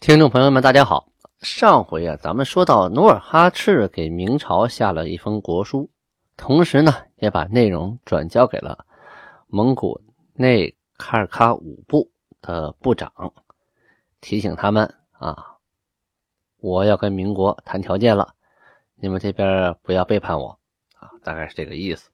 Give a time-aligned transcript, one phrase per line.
[0.00, 1.08] 听众朋友们，大家好。
[1.40, 5.90] 上回啊，咱们说到努尔哈赤给明朝下了一封国书，
[6.36, 8.86] 同时呢，也把内容转交给了
[9.48, 10.00] 蒙古
[10.34, 12.08] 内喀尔喀五部
[12.40, 13.12] 的部长，
[14.20, 15.56] 提醒他们啊，
[16.58, 18.34] 我要跟民国谈条件了，
[18.94, 20.58] 你们这边不要背叛我
[20.94, 22.08] 啊，大概是这个意思。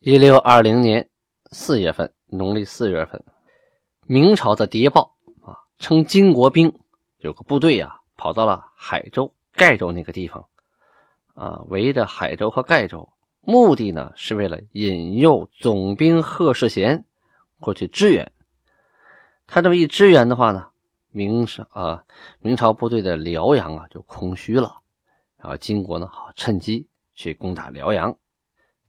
[0.00, 1.08] 一六二零年
[1.50, 3.24] 四月份，农历四月份，
[4.06, 5.13] 明朝的谍报。
[5.84, 6.72] 称金国兵
[7.18, 10.48] 有个部队呀，跑到了海州、盖州那个地方，
[11.34, 17.04] 啊，围着海州和盖州，目的呢是为了引诱总兵贺世贤
[17.60, 18.32] 过去支援。
[19.46, 20.68] 他这么一支援的话呢，
[21.10, 22.04] 明朝啊，
[22.40, 24.78] 明朝部队的辽阳啊就空虚了，
[25.36, 28.16] 然后金国呢好趁机去攻打辽阳。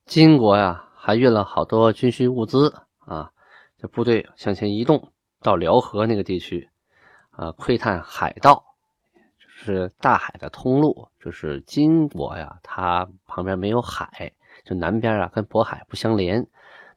[0.06, 3.34] 金国呀还运了好多军需物资啊，
[3.78, 6.70] 这部队向前移动到辽河那个地区。
[7.36, 8.64] 啊，窥探海盗，
[9.40, 11.08] 就是大海的通路。
[11.20, 14.32] 就是金国呀，它旁边没有海，
[14.64, 16.48] 就南边啊跟渤海不相连。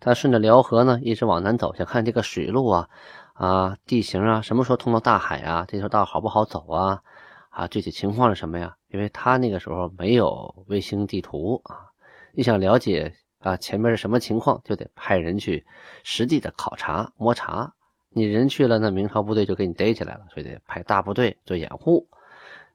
[0.00, 2.88] 他顺着辽河呢，一直往南走，想看这个水路啊，
[3.32, 5.64] 啊地形啊，什么时候通到大海啊？
[5.66, 7.02] 这条道好不好走啊？
[7.48, 8.76] 啊，具体情况是什么呀？
[8.88, 11.88] 因为他那个时候没有卫星地图啊，
[12.32, 15.66] 你想了解啊前面是什么情况，就得派人去
[16.04, 17.72] 实地的考察摸查。
[18.10, 22.08] 你人去了，那明朝部队就给你逮起来了，所以得派大部队做掩护，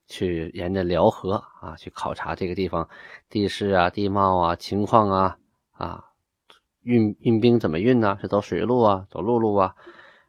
[0.07, 2.87] 去沿着辽河啊去考察这个地方
[3.29, 5.37] 地势啊、地貌啊、情况啊
[5.71, 6.05] 啊，
[6.81, 8.17] 运运兵怎么运呢？
[8.21, 9.75] 是走水路啊，走陆路啊？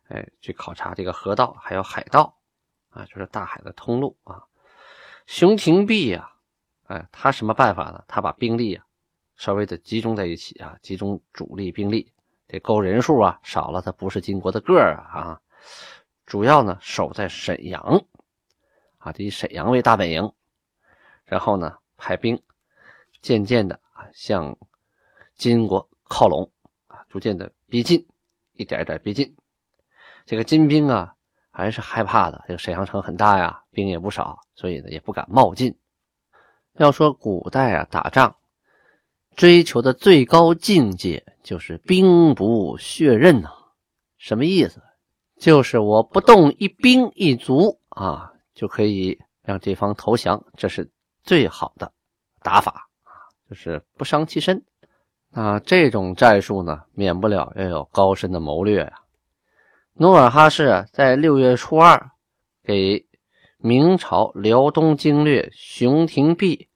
[0.09, 2.36] 哎，去考察这个河道，还有海盗
[2.91, 4.42] 啊，就是大海的通路啊。
[5.26, 6.31] 熊廷弼呀，
[6.86, 8.04] 哎，他什么办法呢？
[8.09, 8.84] 他把兵力啊
[9.36, 12.10] 稍微的集中在一起啊，集中主力兵力。
[12.54, 15.41] 这够人数啊，少了他不是金国的个儿啊。
[16.25, 18.04] 主要呢守在沈阳
[18.98, 20.32] 啊，以沈阳为大本营，
[21.25, 22.41] 然后呢派兵
[23.20, 24.56] 渐渐的啊向
[25.34, 26.48] 金国靠拢
[26.87, 28.06] 啊，逐渐的逼近，
[28.53, 29.34] 一点一点逼近。
[30.25, 31.12] 这个金兵啊
[31.50, 35.76] 还是害怕的，这个沈阳城很大呀，兵也不少，所以呢也不敢冒进。
[36.75, 38.36] 要说古代啊打仗。
[39.37, 43.50] 追求的最高境界就是兵不血刃呐，
[44.17, 44.83] 什么意思？
[45.39, 50.91] 就是我不动一兵一卒啊，就可以让对方投降，这是
[51.22, 51.93] 最好的
[52.43, 52.89] 打法，
[53.50, 54.65] 就是不伤其身。
[55.31, 59.01] 那这种战术呢，免不了要有高深的谋略呀。
[59.95, 62.11] 努尔哈赤在六月初二
[62.62, 63.06] 给
[63.59, 66.69] 明朝辽东经略熊廷弼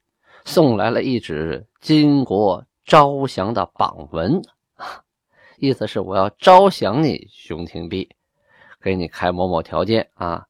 [0.48, 1.66] 送来了一纸。
[1.78, 4.41] 金国招降的榜文，
[5.59, 8.16] 意思是我要招降你，熊廷弼，
[8.81, 10.47] 给你开某某条件啊！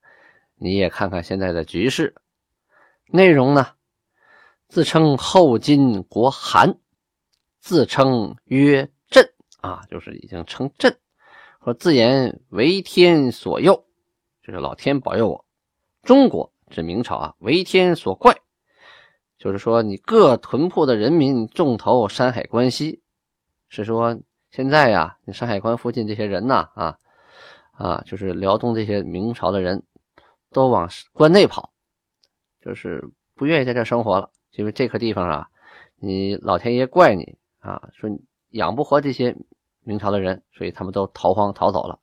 [0.54, 2.14] 你也看看现在的局势。
[3.06, 3.74] 内容呢，
[4.68, 6.78] 自称后金国韩，
[7.58, 9.28] 自称曰朕
[9.60, 10.96] 啊，就是已经称朕，
[11.64, 13.84] 说自言为天所佑，
[14.44, 15.44] 就是老天保佑我。
[16.04, 18.38] 中国指明朝啊，为天所怪。
[19.38, 23.00] 就是说，你各屯铺的人民重投山海关西，
[23.68, 24.18] 是说
[24.50, 26.98] 现在呀，你山海关附近这些人呐，啊
[27.72, 29.84] 啊，就是辽东这些明朝的人，
[30.50, 31.72] 都往关内跑，
[32.60, 35.48] 就是不愿意在这生活了，因为这个地方啊，
[35.94, 38.10] 你老天爷怪你啊，说
[38.50, 39.36] 养不活这些
[39.84, 42.00] 明朝的人，所以他们都逃荒逃走了。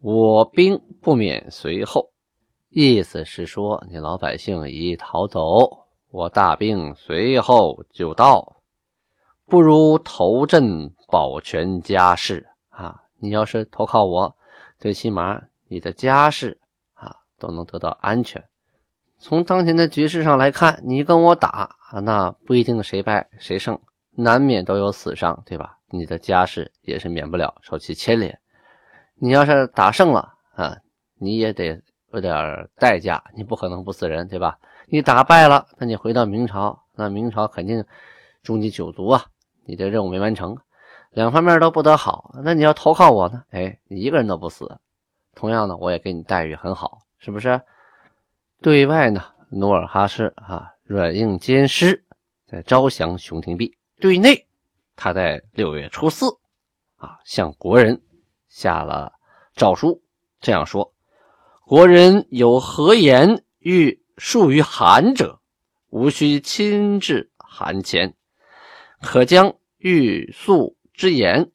[0.00, 2.10] 我兵不免随后，
[2.70, 5.86] 意思是说，你老百姓已逃走。
[6.10, 8.62] 我大兵随后就到，
[9.46, 13.02] 不如投阵保全家事啊！
[13.18, 14.34] 你要是投靠我，
[14.78, 16.58] 最起码你的家事
[16.94, 18.42] 啊都能得到安全。
[19.18, 23.78] 从当前的局势上来看，你跟我打啊，那不一定谁败谁胜，
[24.12, 25.76] 难免都有死伤，对吧？
[25.90, 28.38] 你的家事也是免不了受其牵连。
[29.16, 30.76] 你要是打胜了啊，
[31.18, 31.82] 你也得
[32.12, 34.58] 有点代价，你不可能不死人，对吧？
[34.90, 37.84] 你打败了，那你回到明朝，那明朝肯定
[38.42, 39.26] 诛你九族啊！
[39.66, 40.56] 你的任务没完成，
[41.10, 42.34] 两方面都不得好。
[42.42, 43.42] 那你要投靠我呢？
[43.50, 44.78] 哎，你一个人都不死，
[45.34, 47.60] 同样呢，我也给你待遇很好，是不是？
[48.62, 52.02] 对外呢，努尔哈赤啊软硬兼施，
[52.46, 53.70] 在招降熊廷弼；
[54.00, 54.46] 对内，
[54.96, 56.26] 他在六月初四
[56.96, 58.00] 啊向国人
[58.48, 59.12] 下了
[59.54, 60.02] 诏书，
[60.40, 60.94] 这样说：
[61.66, 63.97] 国人有何言欲？
[64.18, 65.40] 术于韩者，
[65.90, 68.14] 无需亲至韩前，
[69.00, 71.52] 可将欲速之言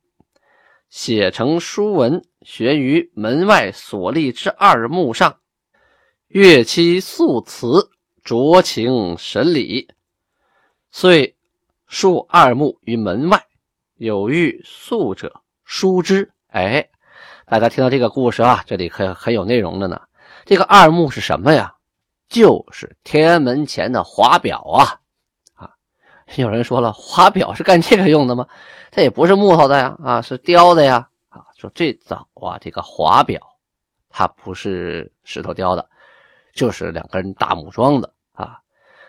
[0.90, 5.40] 写成书文，悬于门外所立之二木上，
[6.28, 7.92] 乐期素辞，
[8.24, 9.90] 酌情审理，
[10.90, 11.36] 遂
[11.86, 13.46] 竖二目于门外，
[13.96, 16.32] 有欲速者书之。
[16.48, 16.90] 哎，
[17.46, 20.02] 大家听到这个故事啊，这里很很有内容的呢。
[20.46, 21.76] 这个二目是什么呀？
[22.30, 25.00] 就是天安门前的华表啊！
[25.54, 25.72] 啊，
[26.36, 28.48] 有人说了，华表是干这个用的吗？
[28.92, 31.10] 它也不是木头的呀，啊，是雕的呀。
[31.30, 33.42] 啊，说最早啊，这个华表
[34.10, 35.90] 它不是石头雕的。
[36.54, 38.60] 就是两根大木桩子啊，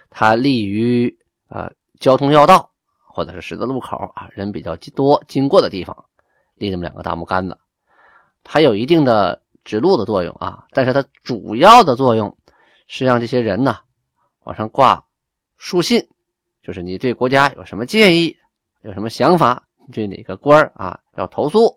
[0.09, 1.15] 它立于
[1.49, 1.71] 啊
[2.01, 2.71] 交通要道
[3.07, 6.07] 或者是十字路口啊，人比较多经过的地方，
[6.55, 7.59] 立这么两个大木杆子，
[8.43, 12.35] 它有一定的指路的作用啊，但是它主要的作用
[12.87, 13.79] 是让这些人呢
[14.45, 15.05] 往上挂
[15.57, 16.07] 书信，
[16.63, 18.37] 就是你对国家有什么建议，
[18.83, 21.75] 有什么想法，对哪个官啊要投诉，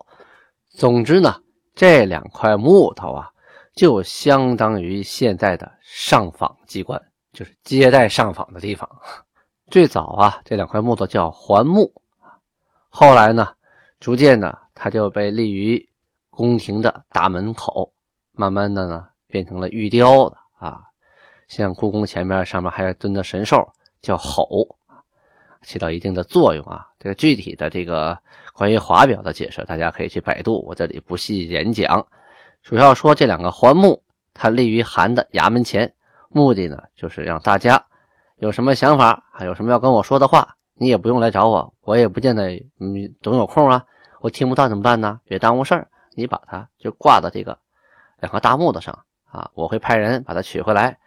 [0.68, 1.40] 总之呢，
[1.74, 3.30] 这两块木头啊。
[3.74, 7.00] 就相当于现在的上访机关，
[7.32, 8.90] 就是接待上访的地方。
[9.70, 11.94] 最早啊，这两块木头叫环木，
[12.88, 13.54] 后来呢，
[14.00, 15.88] 逐渐的它就被立于
[16.28, 17.92] 宫廷的大门口，
[18.32, 20.87] 慢慢的呢，变成了玉雕的啊。
[21.48, 23.66] 像故宫前面上面还蹲着神兽，
[24.00, 24.76] 叫吼，
[25.62, 26.86] 起到一定的作用啊。
[26.98, 28.16] 这个具体的这个
[28.52, 32.06] 关于华表的解释，大家可以去百度，我这里不细言讲。
[32.62, 34.02] 主要说这两个环木，
[34.34, 35.92] 它立于韩的衙门前，
[36.28, 37.82] 目的呢就是让大家
[38.36, 43.82] 有什么想法，还有什么要跟我说的话，你也不用来找我，我也不见得嗯总有空啊，
[44.20, 45.18] 我听不到怎么办呢？
[45.24, 47.58] 别耽误事儿，你把它就挂到这个
[48.20, 50.98] 两个大木头上啊，我会派人把它取回来，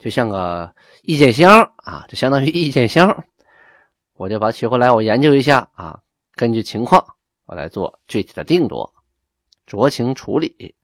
[0.00, 3.24] 就像个意见箱啊，就相当于意见箱，
[4.16, 6.00] 我就把它取回来，我研究一下啊，
[6.34, 7.04] 根据情况
[7.44, 8.90] 我来做具体的定夺。
[9.66, 10.74] 酌情处理，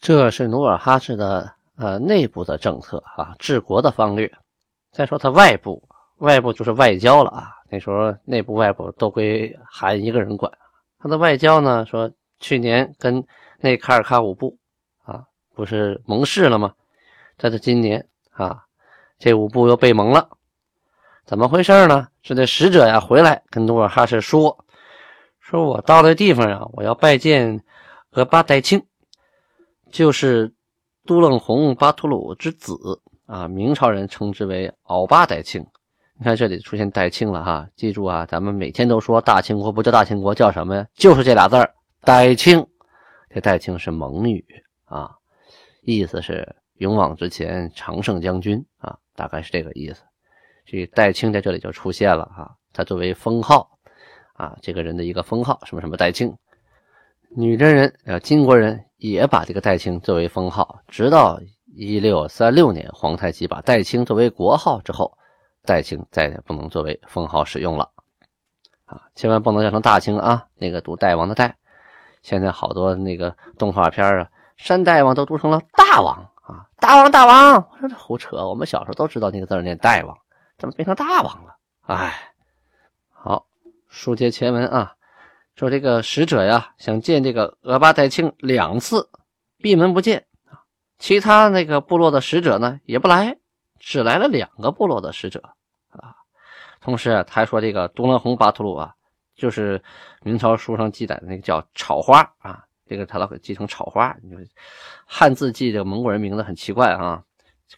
[0.00, 4.32] 这是努尔哈赤的呃内部的政策啊，治国的方略。
[4.90, 5.86] 再说他外部，
[6.18, 7.52] 外部就是外交了啊。
[7.68, 10.50] 那时候内部外部都归韩一个人管。
[10.98, 12.10] 他的外交呢，说
[12.40, 13.24] 去年跟
[13.60, 14.58] 内卡尔喀五部
[15.04, 15.22] 啊，
[15.54, 16.72] 不是盟誓了吗？
[17.36, 18.04] 但是今年
[18.42, 18.64] 啊，
[19.18, 20.28] 这五部又被蒙了，
[21.26, 22.08] 怎么回事呢？
[22.22, 24.64] 是这使者呀回来跟努尔哈赤说，
[25.38, 27.62] 说我到那地方啊，我要拜见。
[28.12, 28.84] 额巴代庆
[29.92, 30.52] 就是
[31.06, 32.74] 都楞洪巴图鲁之子
[33.26, 35.64] 啊，明朝人称之为鳌巴代庆。
[36.18, 40.84] 你看这里出现代庆了哈，记住啊，咱们每天都说大清国不叫大清国，叫什么呀？
[40.94, 42.66] 就是这俩字儿代清。
[43.32, 44.44] 这代清是蒙语
[44.86, 45.12] 啊，
[45.82, 50.02] 意思是勇往直前、常胜将军啊，大概是这个意思。
[50.64, 53.78] 这代清在这里就出现了啊，他作为封号
[54.32, 56.34] 啊，这个人的一个封号，什么什么代清。
[57.36, 65.18] 女真人啊，金国人也把这个代清作为封号，直到一六三六年，皇太极把代清作为国号之后，
[65.66, 67.90] 代清再也不能作为封号使用了。
[68.86, 71.58] 啊，千万不能叫成大清啊，那个读代王的代。
[72.22, 76.29] 现在好多那个动画片啊，山大王都读成了大王，
[76.80, 78.36] 大王大王，我说这胡扯。
[78.36, 80.16] 我们小时候都知道那个字念大王，
[80.56, 81.56] 怎么变成大王了？
[81.82, 82.32] 哎，
[83.12, 83.46] 好，
[83.88, 84.94] 书接前文啊。
[85.56, 89.10] 说这个使者呀，想见这个额巴代庆两次，
[89.58, 90.26] 闭门不见。
[90.98, 93.36] 其他那个部落的使者呢，也不来，
[93.78, 95.42] 只来了两个部落的使者
[95.90, 96.16] 啊。
[96.80, 98.94] 同时，他还说这个独楞红巴图鲁啊，
[99.34, 99.82] 就是
[100.22, 104.16] 明朝书上记载的那个叫炒花啊，这个他老给记成炒花。
[104.20, 104.34] 你
[105.06, 107.22] 汉字记这个蒙古人名字很奇怪啊，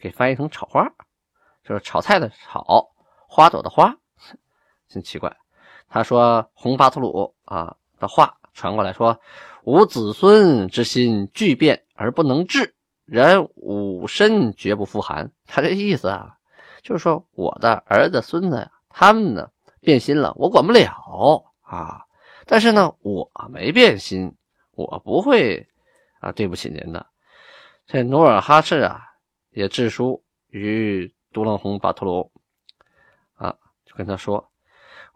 [0.01, 0.91] 给翻译成炒花，
[1.63, 2.89] 就是炒菜的炒，
[3.29, 3.95] 花朵的花，
[4.89, 5.37] 真奇怪。
[5.87, 9.21] 他说：“红巴图鲁啊的话传过来说，
[9.65, 15.31] 吾子孙之心巨变而不能治，然吾身绝不复寒。
[15.47, 16.39] 他这意思啊，
[16.83, 19.51] 就是说我的儿子孙子呀，他们呢
[19.83, 22.07] 变心了，我管不了啊。
[22.47, 24.35] 但是呢，我没变心，
[24.73, 25.69] 我不会
[26.21, 27.07] 啊对不起您的。
[27.87, 29.01] 这努尔哈赤啊
[29.51, 32.33] 也致书于独楞红巴图鲁
[33.35, 34.49] 啊，就跟他说。”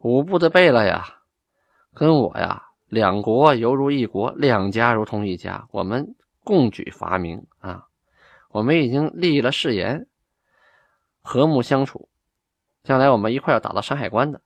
[0.00, 1.20] 五部的贝勒呀，
[1.94, 7.86] 跟我呀，两国犹如一国，两家如同一家，我们共举发明啊，
[8.50, 10.06] 我们已经立了誓言，
[11.22, 12.08] 和睦相处，
[12.84, 14.42] 将来我们一块要打到山海关的。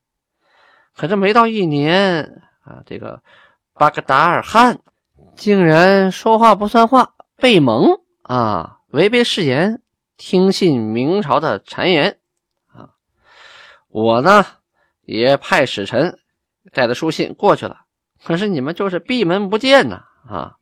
[0.94, 3.22] 可这没到一年啊，这个
[3.74, 4.80] 巴格达尔汗
[5.36, 9.82] 竟然说话不算话，被蒙啊，违背誓言，
[10.16, 12.18] 听信明朝的谗言
[12.74, 12.90] 啊，
[13.88, 14.46] 我呢？
[15.02, 16.20] 也派使臣
[16.72, 17.78] 带着书信过去了，
[18.22, 20.04] 可是你们就是闭门不见呐！
[20.28, 20.56] 啊，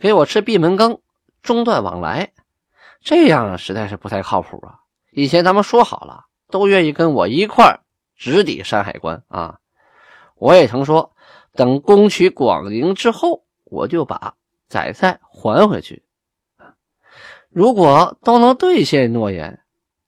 [0.00, 1.00] 给我吃闭门羹，
[1.42, 2.32] 中断往来。
[3.02, 4.80] 这样实在是不太靠谱啊！
[5.12, 7.78] 以前咱们说好了，都愿意跟我一块
[8.16, 9.60] 直抵山海关啊！
[10.34, 11.14] 我也曾说，
[11.52, 14.34] 等攻取广陵之后，我就把
[14.68, 16.02] 宰赛还回去。
[17.50, 19.60] 如果都能兑现诺言，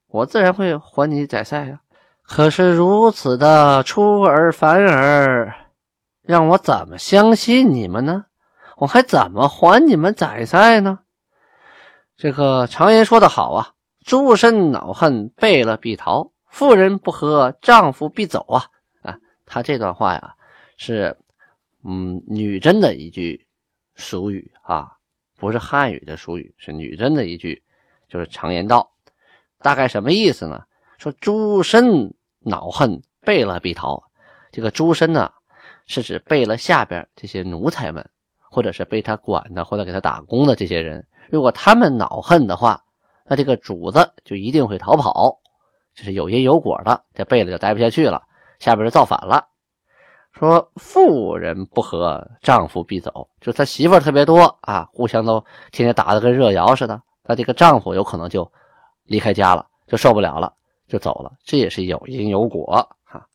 [0.09, 1.81] 我自然会还你宰赛呀。
[2.23, 5.55] 可是如此的出尔反尔，
[6.23, 8.27] 让我怎么相信你们呢？
[8.77, 11.01] 我还怎么还你们宰赛呢？
[12.17, 13.73] 这个常言说得好啊
[14.05, 18.67] ，“诸身恼恨，背了必逃；妇人不和，丈夫必走。”啊
[19.03, 20.35] 啊，他这段话呀，
[20.77, 21.17] 是
[21.83, 23.48] 嗯女真的一句
[23.99, 24.93] 俗语啊，
[25.37, 27.63] 不是汉语的俗语，是女真的一句，
[28.09, 28.91] 就是常言道。
[29.61, 30.65] 大概什么意思呢？
[30.97, 32.15] 说诸身。
[32.41, 34.01] 恼恨背了必逃，
[34.53, 35.31] 这个诸身呢，
[35.87, 41.05] 是指背了下边这些奴才们，或者是被他管的或者给他打工的这些人。
[41.31, 42.85] 如果他们恼恨的话，
[43.27, 45.41] 那这个主子就一定会逃跑，
[45.95, 47.05] 这是有因有果的。
[47.13, 48.23] 这背了就待不下去了，
[48.61, 49.49] 下边就造反了。
[50.33, 58.51] 说妇人不和，丈夫必走，就他媳妇特别多啊，互相都天天打得跟热窑似的，那这个丈夫有可能就
[59.05, 60.53] 离开家了，就受不了了。
[60.89, 63.27] 就走了，这也是有因有果哈。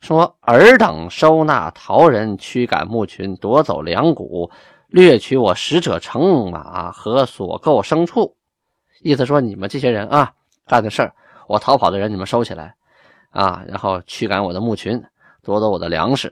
[0.00, 4.50] 说尔等收纳逃人，驱赶牧群，夺走粮谷，
[4.86, 8.34] 掠取我使者乘马和所购牲畜。
[9.02, 10.32] 意思说，你们这些人啊，
[10.66, 11.14] 干的事儿，
[11.46, 12.74] 我逃跑的人你们收起来
[13.32, 15.04] 啊，然后驱赶我的牧群，
[15.48, 16.30] 夺走我的粮食。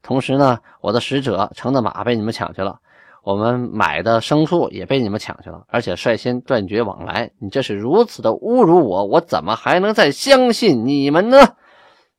[0.00, 2.80] 同时呢，我的使者乘的马被你们抢去了。
[3.22, 7.30] 我们买的牲畜也被你们抢去了，而且率先断绝往来。
[7.38, 11.36] 你这是如此的侮辱我，我怎么还能再相信你们呢？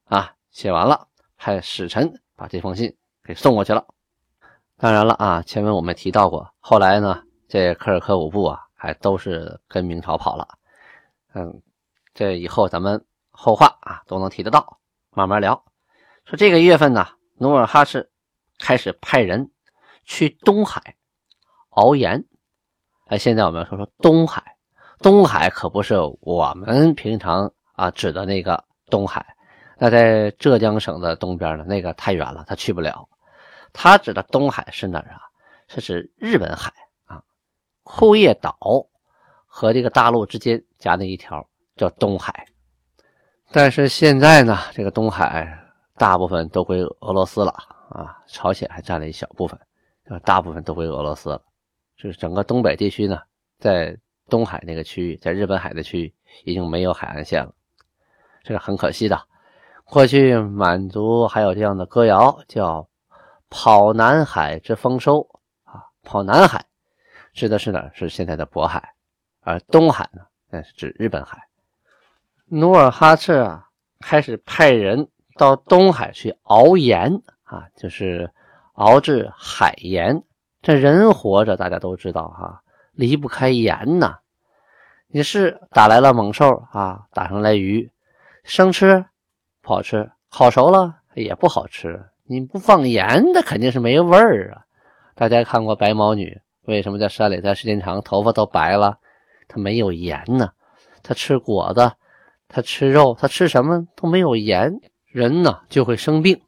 [0.05, 3.83] 啊，写完了，派使臣把这封信给送过去了。
[4.77, 10.48] 当然了啊，前文我们提到过，后来呢，这科尔克五部啊，还都是跟明朝跑了。
[11.33, 11.59] 嗯，
[12.13, 14.77] 这以后咱们后话啊都能提得到，
[15.15, 15.63] 慢慢聊。
[16.29, 17.07] 说这个月份呢，
[17.39, 18.07] 努尔哈赤
[18.59, 19.50] 开始派人
[20.05, 20.95] 去东海。
[21.71, 22.24] 熬盐，
[23.07, 24.43] 哎，现在我们要说说东海。
[25.00, 29.25] 东海可不是我们平常啊指的那个东海，
[29.79, 33.09] 那在浙江省的东边呢，那个太远了，他去不了。
[33.74, 35.21] 他指的东海是哪儿啊？
[35.67, 36.71] 是指日本海
[37.05, 37.24] 啊，
[37.81, 38.55] 库页岛
[39.48, 41.43] 和这个大陆之间夹的一条
[41.75, 42.45] 叫东海。
[43.51, 45.59] 但是现在呢，这个东海
[46.00, 47.51] 大部分都归俄罗斯了
[47.89, 49.60] 啊，朝鲜还占了一小部分，
[50.24, 51.41] 大部分都归俄罗斯了。
[51.98, 53.22] 就是整个东北地区呢，
[53.60, 53.96] 在
[54.29, 56.13] 东海那个区域，在日本海的区域
[56.46, 57.53] 已经没有海岸线了，
[58.44, 59.22] 这是很可惜的。
[59.84, 62.88] 过去满族还有这样的歌谣，叫
[63.50, 65.27] “跑南海之丰收”
[65.65, 66.65] 啊，跑南海
[67.34, 67.91] 指的是哪？
[67.94, 68.94] 是现在的渤海，
[69.41, 71.38] 而东海呢，那是指日本海。
[72.46, 73.68] 努尔哈赤啊，
[74.00, 78.29] 开始派人到东海去熬盐啊，就是
[78.74, 80.22] 熬制海盐。
[80.62, 84.17] 这人活着，大家都知道哈，离不开盐呐。
[85.08, 87.89] 你是打来了猛兽啊，打上来鱼，
[88.43, 89.05] 生吃
[89.62, 92.03] 不好吃，烤熟了也不好吃。
[92.25, 94.63] 你不放盐，那肯定是没味儿啊。
[95.15, 98.98] 大家看过白毛女，为什么在山里待时间长，头发都白了？
[99.48, 100.50] 她没有盐呢。
[101.01, 101.93] 她吃果子，
[102.50, 106.42] 她吃肉，她吃什么都没有盐，人呢就会生病。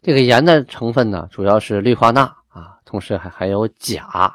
[0.00, 2.78] 这个盐的成分呢，主要是氯化钠啊。
[2.84, 4.34] 同时还还有钾，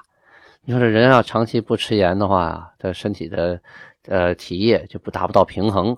[0.62, 3.62] 你说这人要长期不吃盐的话，他身体的
[4.08, 5.98] 呃体液就不达不到平衡，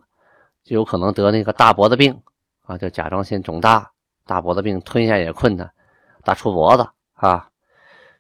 [0.63, 2.21] 就有可能得那个大脖子病
[2.65, 3.91] 啊，叫甲状腺肿大，
[4.25, 5.71] 大脖子病吞下也困难，
[6.23, 7.49] 大出脖子啊。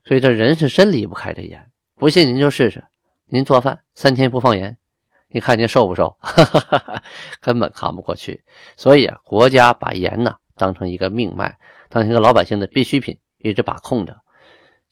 [0.05, 2.85] 所以这人是真离不开这盐，不信您就试试，
[3.25, 4.77] 您做饭三天不放盐，
[5.31, 6.17] 你看您瘦不瘦？
[7.39, 8.43] 根本扛不过去。
[8.75, 11.57] 所以啊，国家把盐呢当成一个命脉，
[11.87, 14.17] 当成一个老百姓的必需品，一直把控着。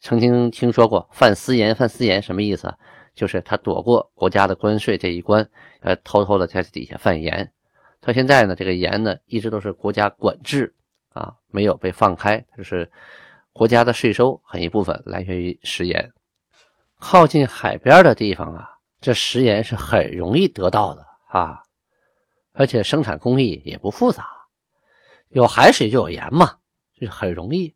[0.00, 2.72] 曾经听说过犯私盐，犯私盐什么意思？
[3.14, 7.52] 就是他躲过国家的关税这一关，呃，偷偷的在底下贩盐。
[8.00, 10.72] 到现在呢，这个盐呢一直都是国家管制
[11.12, 12.88] 啊，没有被放开，就是
[13.52, 16.12] 国家的税收很一部分来源于食盐。
[17.00, 21.62] 靠近海边的地方啊，这食盐是很容易得到的啊，
[22.52, 24.28] 而且生产工艺也不复杂，
[25.28, 26.58] 有海水就有盐嘛，
[26.94, 27.74] 就很容易。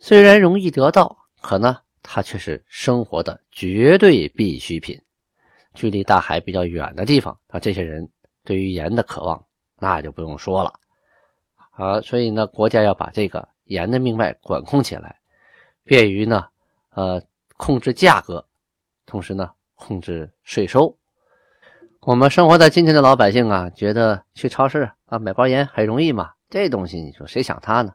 [0.00, 1.18] 虽然容易得到。
[1.44, 5.02] 可呢，它却是生活的绝对必需品。
[5.74, 8.08] 距离大海比较远的地方，啊，这些人
[8.44, 9.44] 对于盐的渴望，
[9.80, 10.72] 那就不用说了。
[11.72, 15.18] 啊，所以呢，国家要把这个盐的命脉管控起来，
[15.82, 16.46] 便于呢，
[16.90, 17.20] 呃，
[17.56, 18.46] 控制价格，
[19.04, 19.50] 同时呢，
[19.82, 20.96] 控制税收。
[22.02, 26.30] 我们生活在今天的老百姓啊，觉得去超市啊买包盐很容易嘛？
[26.48, 27.92] 这东西你说谁想它呢？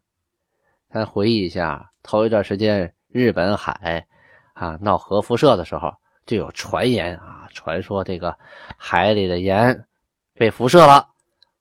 [0.90, 4.06] 咱回忆一下，头一段时间日本海
[4.54, 5.94] 啊闹核辐射的时候，
[6.26, 8.38] 就有传言啊，传说这个
[8.76, 9.86] 海里的盐
[10.34, 11.08] 被辐射了，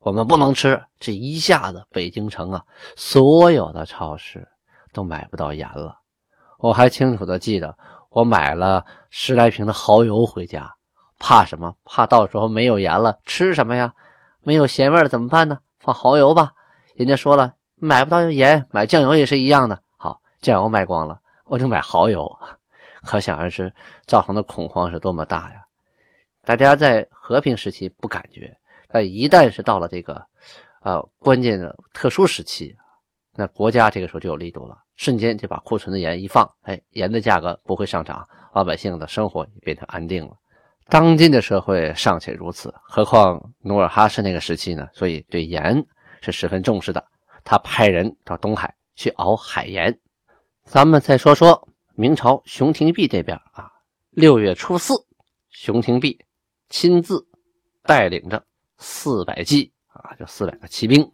[0.01, 0.83] 我们不能吃。
[0.99, 2.65] 这一下子，北京城啊，
[2.97, 4.49] 所有的超市
[4.93, 6.01] 都买不到盐了。
[6.59, 7.77] 我还清楚的记得，
[8.17, 10.75] 我买了十来瓶的蚝油回家。
[11.19, 11.75] 怕什么？
[11.85, 13.93] 怕到时候没有盐了，吃什么呀？
[14.43, 15.59] 没有咸味了怎么办呢？
[15.79, 16.51] 放蚝油吧。
[16.95, 19.83] 人家说了，买不到盐，买酱油也是一样的。
[19.99, 22.27] 好，酱油卖光了，我就买蚝油。
[23.03, 23.71] 可想而知，
[24.07, 25.67] 造成的恐慌是多么大呀！
[26.43, 28.57] 大家在和平时期不感觉，
[28.89, 30.15] 但一旦是到了这个
[30.81, 32.75] 啊关键的特殊时期，
[33.37, 40.33] 那国家这个时候就有力度了，瞬间就把库存的盐一放，哎，盐的价格不会上涨，老百姓的生活也变成安定了。
[40.89, 44.89] 当今的社会尚且如此，何况努尔哈赤那个时期呢？
[44.93, 45.85] 所以对盐
[46.21, 47.05] 是十分重视的。
[47.45, 49.97] 他派人到东海去熬海盐。
[50.65, 53.71] 咱们再说说明朝熊廷弼这边啊，
[54.11, 54.95] 六月初四，
[55.51, 56.19] 熊廷弼
[56.69, 57.25] 亲自
[57.83, 58.45] 带领着
[58.79, 61.09] 四百骑啊，就四百个骑兵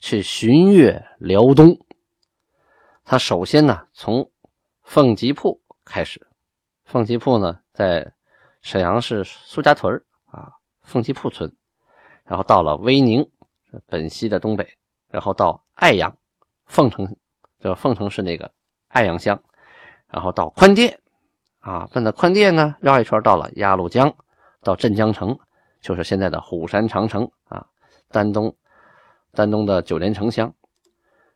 [0.00, 1.78] 去巡阅辽东。
[3.04, 4.30] 他首先呢，从
[4.82, 6.26] 凤吉铺开始。
[6.84, 8.12] 凤吉铺呢，在
[8.62, 11.54] 沈阳市苏家屯啊，凤吉铺村，
[12.24, 13.30] 然后到了威宁，
[13.86, 14.76] 本溪的东北，
[15.08, 16.16] 然后到爱阳，
[16.66, 17.16] 凤城，
[17.60, 18.50] 就凤城市那个
[18.88, 19.40] 爱阳乡，
[20.08, 21.00] 然后到宽甸，
[21.60, 24.12] 啊，奔到宽甸呢，绕一圈到了鸭绿江，
[24.62, 25.38] 到镇江城，
[25.80, 27.66] 就是现在的虎山长城啊，
[28.08, 28.56] 丹东，
[29.32, 30.52] 丹东的九连城乡，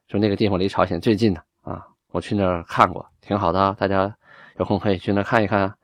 [0.09, 4.14] 就那个地方离朝鲜最近的啊，我去那儿看过，挺好的，大家
[4.59, 5.74] 有空可以去那儿看一看啊。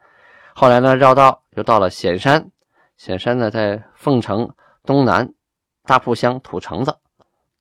[0.54, 2.50] 后来呢，绕道又到了显山，
[2.96, 4.50] 显山呢在凤城
[4.84, 5.32] 东南
[5.84, 6.96] 大铺乡土城子。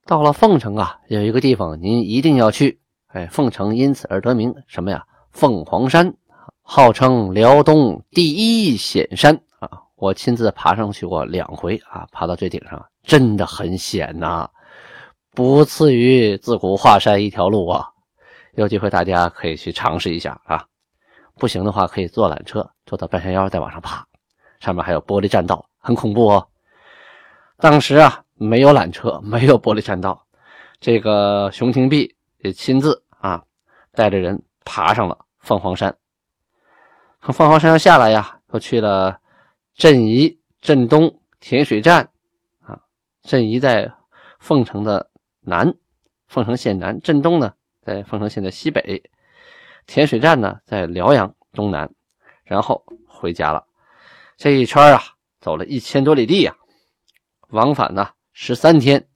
[0.05, 5.05] 到了凤城啊，有一个地方您一定要去，哎，凤城因此而得名，什么呀？
[5.31, 6.15] 凤凰山，
[6.63, 9.39] 号称辽东第一险山！
[9.99, 14.49] 我亲自爬上去过两回啊，爬到最顶上真的很险呐，
[15.35, 17.85] 不次于自古华山一条路啊！
[18.53, 20.65] 有机会大家可以去尝试一下啊。
[21.35, 24.05] 不行的话，可以坐缆车坐到半山腰，再往上爬。
[24.61, 26.47] 上面还有玻璃栈道，很恐怖哦。
[27.57, 30.25] 当时啊，没有缆车，没有玻璃栈道，
[30.79, 33.43] 这个熊廷弼也亲自啊，
[33.91, 35.93] 带着人爬上了凤凰山。
[37.21, 39.19] 从凤凰山上下来呀，又去了
[39.79, 42.11] 镇宜、镇东、甜水站
[42.59, 42.81] 啊。
[43.23, 43.89] 镇宜在
[44.37, 45.73] 凤城的南，
[46.27, 49.09] 凤城县南；镇东呢，在凤城县的西北。
[49.87, 51.89] 甜水站呢，在辽阳东南，
[52.43, 53.65] 然后回家了。
[54.35, 55.01] 这一圈啊，
[55.39, 56.53] 走了一千多里地呀，
[57.47, 59.07] 往返呢十三天，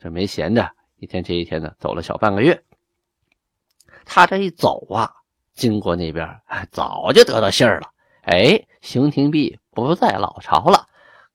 [0.00, 2.64] 这没闲着，一天接一天的走了小半个月。
[4.04, 5.14] 他这一走啊，
[5.54, 6.40] 经过那边，
[6.72, 7.92] 早就得到信儿了。
[8.22, 10.86] 哎，熊廷弼不在老巢了，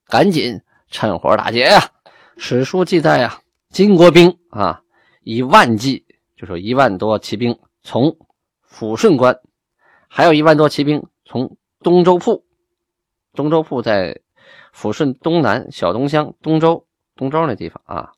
[0.08, 1.92] 赶紧趁火打劫呀！
[2.38, 4.82] 史书记载呀，金国兵啊，
[5.22, 8.18] 以万计，就说一万多骑兵从。
[8.76, 9.40] 抚顺关
[10.08, 12.44] 还有一万多骑兵从东周铺，
[13.34, 14.20] 东周铺在
[14.76, 18.14] 抚顺东南小东乡东周东周那地方啊，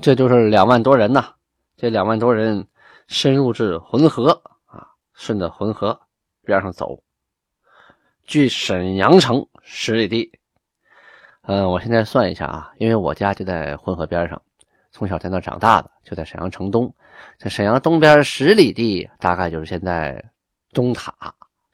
[0.00, 1.34] 这就是两万多人呐。
[1.76, 2.66] 这两万多人
[3.06, 6.00] 深入至浑河啊，顺着浑河
[6.44, 7.04] 边上走，
[8.24, 10.30] 距沈阳城十里地。
[11.42, 14.40] 嗯，我现在算一下啊，因为我家就在浑河边上，
[14.90, 16.94] 从小在那长大的，就在沈阳城东。
[17.38, 20.22] 在沈阳东边十里地，大概就是现在
[20.72, 21.12] 东塔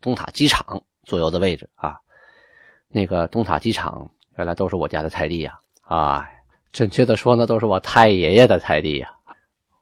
[0.00, 1.98] 东塔机场左右的位置啊。
[2.88, 6.26] 那个东塔机场原来都是我家的菜地呀，啊，
[6.72, 9.10] 准确的说呢，都是我太爷爷的菜地呀。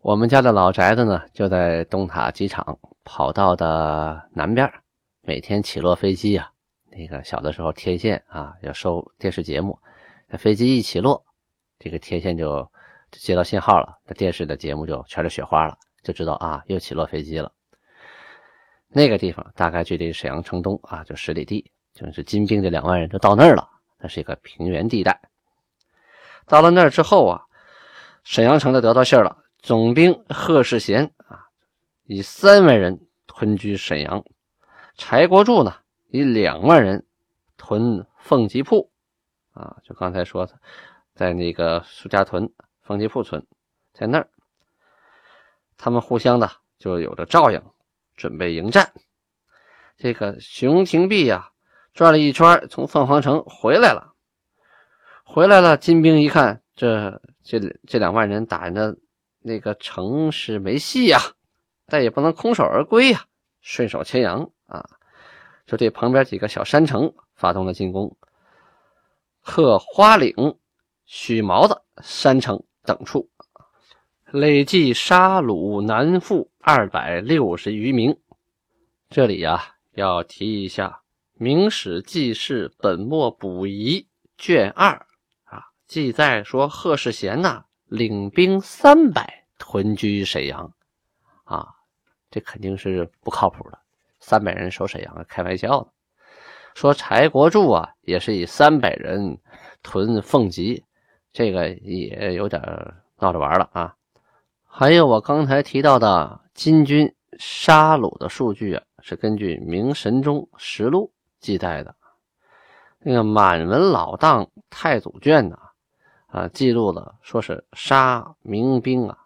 [0.01, 4.69] 我们家的老宅子呢，就在东塔机场跑道的南边。
[5.23, 6.49] 每天起落飞机呀，
[6.97, 9.79] 那个小的时候天线啊要收电视节目，
[10.39, 11.25] 飞机一起落，
[11.79, 12.71] 这个天线就。
[13.13, 17.51] 接到信号了，那电视的节目就全是雪花了，就知道啊，又起落飞机了。
[18.89, 23.71] 那个地方大概距离沈阳城东啊，就十里地，就是金兵这两万人就到那儿了。
[23.99, 25.19] 那是一个平原地带。
[26.47, 27.41] 到了那儿之后啊，
[28.25, 31.47] 沈阳城就得到信了，总兵贺世贤啊，
[32.03, 34.21] 以三万人屯居沈阳；
[34.97, 35.75] 柴国柱呢，
[36.09, 37.07] 以两万人
[37.57, 38.91] 屯凤吉铺
[39.53, 40.59] 啊，就刚才说的，
[41.15, 42.53] 在那个苏家屯。
[42.83, 43.45] 凤吉铺村
[43.93, 44.29] 在那儿，
[45.77, 47.61] 他们互相的就有着照应，
[48.15, 48.93] 准备迎战。
[49.97, 51.51] 这个熊廷弼呀，
[51.93, 54.15] 转了一圈，从凤凰城回来了。
[55.25, 58.97] 回来了，金兵一看，这这这两万人打的
[59.41, 61.19] 那个城是没戏呀，
[61.87, 63.25] 但也不能空手而归呀，
[63.61, 64.89] 顺手牵羊啊，
[65.67, 68.17] 就对旁边几个小山城发动了进攻，
[69.43, 70.59] 克花岭、
[71.05, 73.29] 许毛子山城等处，
[74.31, 78.17] 累计杀虏南附二百六十余名。
[79.09, 80.89] 这里呀，要提一下
[81.35, 84.01] 《明史记事本末补遗》
[84.39, 85.07] 卷二
[85.45, 85.65] 啊。
[85.87, 90.73] 记载说，贺世贤呐，领兵三百屯居沈阳，
[91.45, 91.69] 啊，
[92.31, 93.79] 这肯定是不靠谱的。
[94.29, 95.93] 三百人守沈阳，开玩笑的。
[96.75, 99.39] 说柴国柱啊，也是以三百人
[99.85, 100.83] 屯凤吉，
[101.33, 102.61] 这个也有点
[103.19, 103.95] 闹着玩了啊。
[104.65, 111.13] 还有我刚才提到的金军杀戮的数据啊，是根据《明神宗实录》
[111.47, 111.95] 记载的。
[112.99, 115.57] 那个满文老档太祖卷呢？
[116.27, 119.17] 啊，记录了说是杀民兵啊，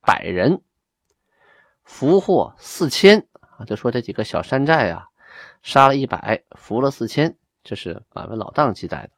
[0.00, 0.62] 百人，
[1.82, 3.26] 俘获四千
[3.58, 5.08] 啊，就说这几个小山寨啊，
[5.62, 9.10] 杀了一百，俘了四千，这是满文老档记载的。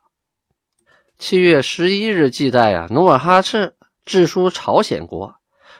[1.19, 5.35] 七月十一日记载啊，努尔哈赤致书朝鲜国，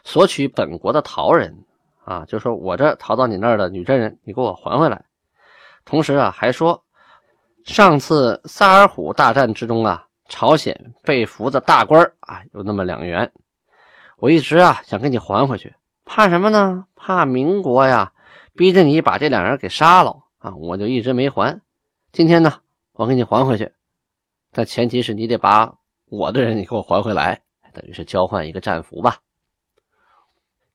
[0.05, 1.65] 索取本国的逃人
[2.05, 5.05] 啊，就说我这逃到你那儿的女真人，你给我还回来。
[5.85, 6.85] 同时啊，还说
[7.65, 10.03] 上次萨尔浒大战之中啊。
[10.29, 13.31] 朝鲜被俘的大官啊，有那么两员，
[14.17, 15.73] 我一直啊想给你还回去，
[16.05, 16.85] 怕什么呢？
[16.97, 18.13] 怕民国呀
[18.57, 21.61] 逼着你把这两人给杀了啊，我就一直没还。
[22.13, 22.61] 今天呢，
[22.93, 23.71] 我给你还回去，
[24.53, 27.43] 但前提是你得把我的人你给我还回来，
[27.73, 29.19] 等于是交换一个战俘吧。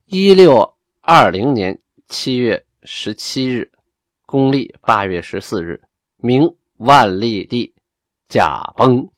[0.06, 3.72] 一六二零年七月十七日，
[4.26, 5.82] 公历八月十四日，
[6.18, 7.74] 明万历帝
[8.28, 9.10] 驾崩。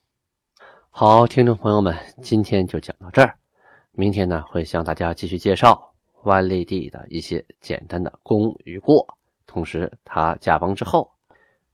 [0.89, 3.37] 好，听众朋友们，今天就讲到这儿。
[3.91, 5.92] 明天呢，会向大家继续介绍
[6.23, 11.11] 万历帝的一些简单的功与过，同时他驾崩之后，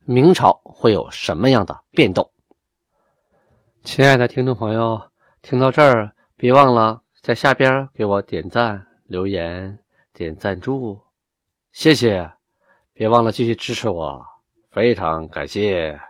[0.06, 2.30] 明朝会有什么样的变动？
[3.84, 5.02] 亲爱的听众朋友，
[5.42, 9.80] 听到这儿，别忘了在下边给我点赞、留言、
[10.14, 11.00] 点赞助，
[11.72, 12.32] 谢谢！
[12.94, 14.26] 别忘了继续支持我，
[14.72, 16.09] 非常感谢。